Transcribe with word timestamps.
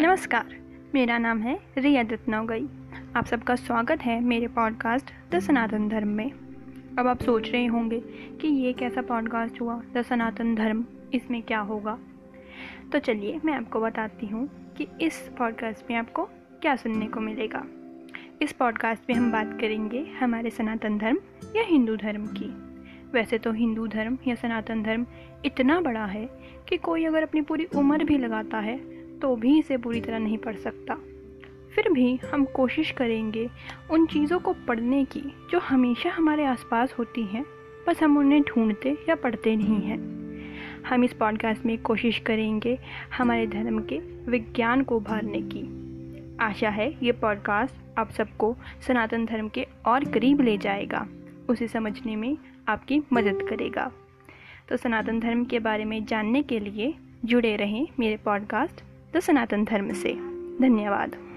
नमस्कार, 0.00 0.44
मेरा 0.94 1.18
नाम 1.18 1.40
है 1.40 1.58
रिया 1.78 2.02
दत्तनौगई। 2.02 2.68
आप 3.16 3.24
सबका 3.24 3.54
स्वागत 3.54 4.00
है 4.00 4.20
मेरे 4.20 4.46
पॉडकास्ट 4.46 5.10
द 5.30 5.38
सनातन 5.38 5.88
धर्म 5.88 6.08
में। 6.08 6.30
अब 6.98 7.06
आप 7.06 7.22
सोच 7.22 7.50
रहे 7.50 7.66
होंगे 7.66 8.00
कि 8.40 8.48
ये 8.48 8.72
कैसा 8.72 9.02
पॉडकास्ट 9.02 9.60
हुआ, 9.60 9.82
द 9.94 10.02
सनातन 10.02 10.54
धर्म, 10.54 10.84
इसमें 11.14 11.42
क्या 11.42 11.60
होगा? 11.60 11.98
तो 12.92 12.98
चलिए 12.98 13.40
मैं 13.44 13.52
आपको 13.52 13.80
बताती 13.80 14.26
हूँ 14.26 14.74
कि 14.76 14.86
इस 15.00 15.18
पॉडकास्ट 15.38 15.90
में 15.90 15.96
आपको 15.96 16.24
क्या 16.62 16.76
सुनने 16.76 17.06
को 17.06 17.20
मिलेगा। 17.20 17.64
इस 18.42 18.52
पॉडकास्ट 18.52 19.02
में 19.08 19.16
हम 19.16 19.32
बात 19.32 19.58
करेंगे 19.60 20.06
हमारे 20.20 20.50
सनातन 20.50 20.98
धर्म 20.98 21.18
या 21.56 21.62
हिंदू 21.62 21.96
धर्म 21.96 22.26
की। 22.26 22.52
वैसे 23.12 23.38
तो 23.38 23.52
हिंदू 23.52 23.86
धर्म 23.86 24.18
या 24.28 24.34
सनातन 24.34 24.82
धर्म 24.82 25.06
इतना 25.44 25.80
बड़ा 25.80 26.04
है 26.06 26.28
कि 26.68 26.76
कोई 26.76 27.04
अगर 27.04 27.22
अपनी 27.22 27.40
पूरी 27.40 27.64
उम्र 27.64 28.04
भी 28.04 28.18
लगाता 28.18 28.58
है 28.58 28.97
तो 29.22 29.36
भी 29.36 29.58
इसे 29.58 29.76
पूरी 29.76 30.00
तरह 30.00 30.18
नहीं 30.18 30.38
पढ़ 30.38 30.56
सकता। 30.56 30.94
फिर 31.74 31.92
भी 31.92 32.20
हम 32.32 32.44
कोशिश 32.44 32.90
करेंगे 32.90 33.50
उन 33.90 34.06
चीज़ों 34.06 34.38
को 34.38 34.52
पढ़ने 34.52 35.04
की 35.04 35.22
जो 35.50 35.58
हमेशा 35.58 36.10
हमारे 36.10 36.44
आसपास 36.44 36.92
होती 36.98 37.22
हैं, 37.22 37.44
बस 37.88 38.02
हम 38.02 38.18
उन्हें 38.18 38.42
ढूंढते 38.42 38.96
या 39.08 39.14
पढ़ते 39.14 39.56
नहीं 39.56 39.80
हैं। 39.80 40.18
हम 40.82 41.04
इस 41.04 41.12
पॉडकास्ट 41.12 41.66
में 41.66 41.78
कोशिश 41.78 42.18
करेंगे 42.18 42.78
हमारे 43.18 43.46
धर्म 43.46 43.82
के 43.82 43.98
विज्ञान 44.30 44.82
को 44.82 44.96
उभारने 44.96 45.42
की। 45.42 45.78
आशा 46.40 46.68
है 46.68 46.96
ये 47.02 47.12
पॉडकास्ट 47.12 47.98
आप 47.98 48.10
सबको 48.10 48.56
सनातन 48.86 49.26
धर्म 49.26 49.48
के 49.48 49.66
और 49.86 50.04
करीब 50.04 50.40
ले 50.40 50.58
जाएगा। 50.58 51.06
उसे 51.48 51.68
समझने 51.68 52.16
में 52.16 52.38
आपकी 52.68 53.02
मदद 53.12 53.46
करेगा। 53.50 53.92
तो 54.68 54.76
सनातन 54.76 55.20
धर्म 55.20 55.44
के 55.44 55.58
बारे 55.58 55.84
में 55.84 56.04
जानने 56.04 56.42
के 56.42 56.60
लिए 56.60 56.94
जुड़े 57.24 57.56
रहें 57.56 57.88
मेरे 57.98 58.16
पॉडकास्ट 58.16 58.87
द 59.14 59.20
सनातन 59.20 59.64
धर्म 59.64 59.92
से। 59.92 60.12
धन्यवाद। 60.60 61.27